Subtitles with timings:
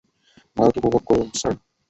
[0.57, 1.55] ভারত উপভোগ করুন, স্যার!